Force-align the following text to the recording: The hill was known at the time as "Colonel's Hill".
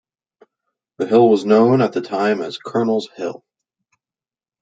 The 0.97 1.05
hill 1.05 1.29
was 1.29 1.45
known 1.45 1.79
at 1.79 1.93
the 1.93 2.01
time 2.01 2.41
as 2.41 2.57
"Colonel's 2.57 3.07
Hill". 3.15 3.45